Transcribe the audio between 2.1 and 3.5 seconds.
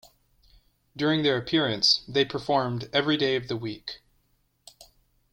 performed "Every Day of